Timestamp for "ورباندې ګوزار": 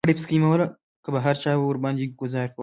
1.67-2.47